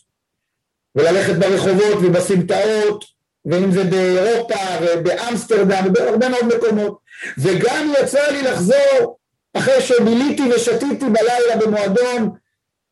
[0.95, 3.05] וללכת ברחובות ובסמטאות,
[3.45, 6.99] ואם זה באירופה ובאמסטרדם ובהרבה מאוד מקומות,
[7.37, 9.17] וגם יצא לי לחזור
[9.57, 12.29] אחרי שביליתי ושתיתי בלילה במועדון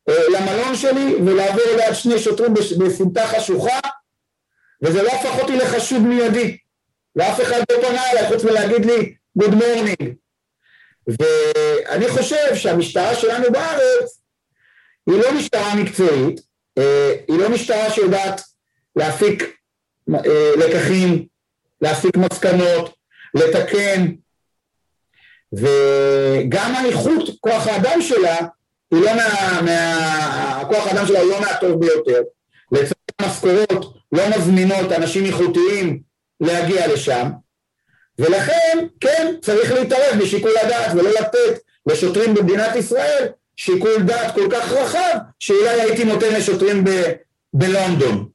[0.09, 3.79] למלון שלי ולעבור ליד שני שוטרים בסמטה חשוכה
[4.81, 6.57] וזה לא הפך אותי לחשוד מיידי.
[7.15, 10.05] ואף אחד לא פנה אליי חוץ מלהגיד לי Good morning.
[11.07, 14.21] ואני חושב שהמשטרה שלנו בארץ
[15.09, 16.41] היא לא משטרה מקצועית,
[16.77, 18.41] אה, היא לא משטרה שיודעת
[18.95, 19.43] להפיק
[20.15, 21.25] אה, לקחים,
[21.81, 22.95] להפיק מסקנות,
[23.33, 24.05] לתקן,
[25.53, 28.37] וגם האיכות כוח האדם שלה
[28.91, 29.61] היא לא מה...
[29.65, 32.21] מה הכוח האדם שלה הוא לא מהטוב ביותר.
[32.71, 36.01] לצד המשכורות לא מזמינות אנשים איכותיים
[36.39, 37.29] להגיע לשם,
[38.19, 44.71] ולכן כן צריך להתערב בשיקול הדעת ולא לתת לשוטרים במדינת ישראל שיקול דעת כל כך
[44.71, 47.13] רחב שאולי הייתי נותן לשוטרים ב-
[47.53, 48.29] בלונדון.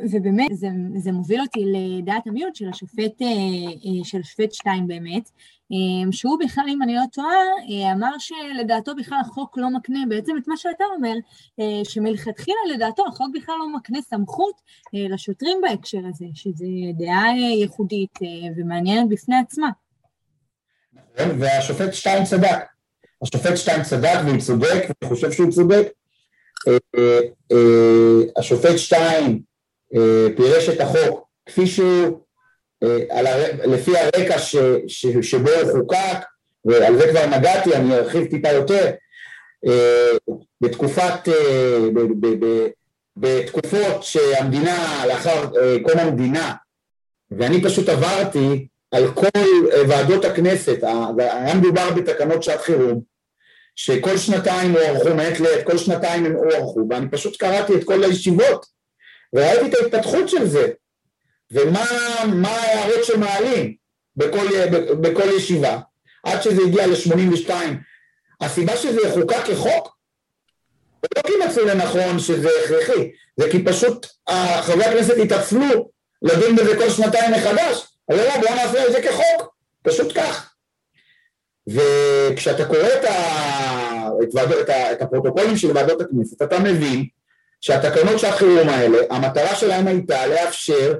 [0.00, 5.30] ובאמת זה, זה מוביל אותי לדעת המיעוט של השופט, אה, אה, של השופט שטיין באמת,
[6.10, 10.56] שהוא בכלל, אם אני לא טועה, אמר שלדעתו בכלל החוק לא מקנה בעצם את מה
[10.56, 11.14] שאתה אומר,
[11.84, 14.60] שמלכתחילה לדעתו החוק בכלל לא מקנה סמכות
[14.92, 16.64] לשוטרים בהקשר הזה, שזו
[16.98, 18.18] דעה ייחודית
[18.56, 19.68] ומעניינת בפני עצמה.
[20.92, 22.58] נכון, והשופט שטיין צדק.
[23.22, 25.88] השופט שטיין צדק והוא צודק, ואני חושב שהוא צודק.
[28.36, 29.40] השופט שטיין
[29.94, 32.20] אה, פירש את החוק כפי שהוא,
[33.10, 36.18] אה, לפי הרקע ש, ש, שבו הוא חוקק,
[36.64, 38.90] ועל זה כבר נגעתי, אני ארחיב טיפה יותר,
[39.66, 40.12] אה,
[40.60, 41.28] בתקופת,
[41.94, 42.66] ב, ב, ב,
[43.16, 45.50] בתקופות שהמדינה, לאחר
[45.82, 46.54] קום המדינה,
[47.30, 49.40] ואני פשוט עברתי על כל
[49.88, 50.84] ועדות הכנסת,
[51.18, 53.00] היה מדובר בתקנות שעת חירום,
[53.76, 58.66] שכל שנתיים הוארכו מעת לעת, כל שנתיים הם הוארכו, ואני פשוט קראתי את כל הישיבות
[59.32, 60.68] וראיתי את ההתפתחות של זה,
[61.50, 63.74] ומה ההערות שמעלים
[64.16, 64.46] בכל,
[65.00, 65.78] בכל ישיבה,
[66.24, 67.50] עד שזה הגיע ל-82.
[68.40, 69.96] הסיבה שזה יחוקק כחוק,
[71.16, 74.06] לא כי מצאו לנכון שזה הכרחי, זה כי פשוט
[74.60, 75.90] חברי הכנסת התעצלו
[76.22, 80.52] לדון בזה כל שנתיים מחדש, אז לא, בואו נעשה את זה כחוק, פשוט כך.
[81.68, 84.08] וכשאתה קורא את, ה...
[84.22, 84.52] את, ועד...
[84.52, 84.92] את, ה...
[84.92, 87.06] את הפרוטוקולים של ועדות הכנסת, אתה מבין
[87.60, 90.94] שהתקנות שעת חירום האלה, המטרה שלהם הייתה לאפשר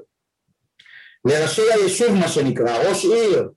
[1.27, 3.49] לראשי היישוב מה שנקרא, ראש עיר,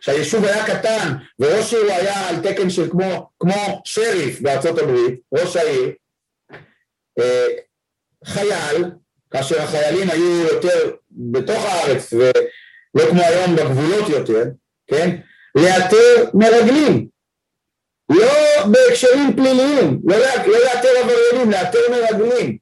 [0.00, 5.56] כשהיישוב היה קטן וראש עיר היה על תקן של כמו, כמו שריף בארצות הברית, ראש
[5.56, 5.92] העיר,
[7.18, 7.46] אה,
[8.24, 8.84] חייל,
[9.30, 14.44] כאשר החיילים היו יותר בתוך הארץ ולא כמו היום בגבולות יותר,
[14.86, 15.16] כן,
[15.54, 17.08] לאתר מרגלים,
[18.10, 22.58] לא בהקשרים פליליים, לא, לא לאתר עבריינים, לאתר מרגלים.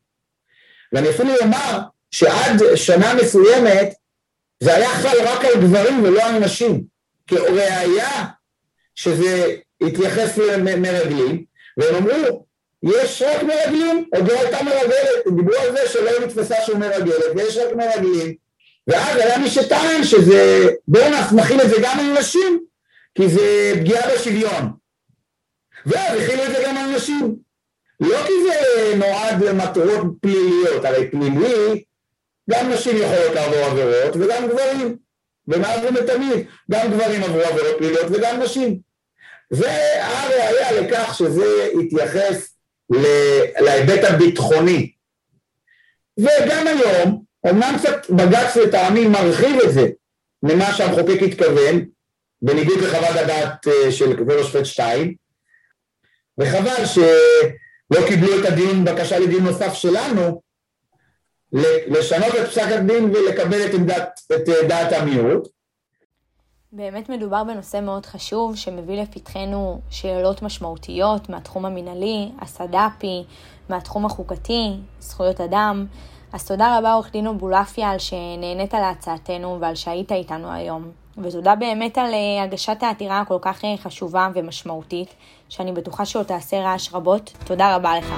[0.93, 1.79] ואני אפילו אומר
[2.11, 3.95] שעד שנה מסוימת
[4.63, 6.85] זה היה חל רק על גברים ולא על נשים,
[7.27, 8.25] כראיה
[8.95, 11.45] שזה התייחס למרגלים,
[11.77, 12.47] והם אמרו,
[12.83, 17.57] יש רק מרגלים, עוד לא הייתה מרגלת, דיברו על זה שלא נתפסה שום מרגלת, ויש
[17.57, 18.35] רק מרגלים,
[18.87, 22.61] ואז היה מי שטען שזה, בואו נכיל את זה גם על נשים,
[23.15, 24.71] כי זה פגיעה בשוויון.
[25.87, 27.37] ואז הכילו את זה גם על נשים.
[28.01, 31.83] לא כי זה נועד למטרות פליליות, הרי פלילי,
[32.51, 34.97] גם נשים יכולות לעבור עבירות וגם גברים,
[35.49, 38.79] ומאז ומתמיד, גם גברים עברו עבירות פליליות וגם נשים.
[39.51, 39.71] זה
[40.05, 42.55] הראיה לכך שזה התייחס
[43.61, 44.93] להיבט הביטחוני.
[46.19, 49.89] וגם היום, אמנם קצת בג"ץ לטעמי מרחיב את זה
[50.43, 51.85] ממה שהמחוקק התכוון,
[52.43, 55.15] בניגוד לחוות הדעת אה, של כבוד השופט שטיין,
[56.39, 60.43] וחבל שלא קיבלו את הדיון, בקשה לדיון נוסף שלנו,
[61.53, 65.49] לשנות את פסק הדין ולקבל את, עמדת, את אה, דעת המיעוט.
[66.73, 73.25] באמת מדובר בנושא מאוד חשוב שמביא לפתחנו שאלות משמעותיות מהתחום המינהלי, הסד"פי,
[73.69, 75.87] מהתחום החוקתי, זכויות אדם.
[76.33, 80.91] אז תודה רבה עורך דין אבולעפיה על שנהנית להצעתנו ועל שהיית איתנו היום.
[81.23, 85.15] ותודה באמת על אה, הגשת העתירה הכל כך אה, חשובה ומשמעותית,
[85.49, 87.33] שאני בטוחה שעוד תעשה רעש רבות.
[87.45, 88.15] תודה רבה לך.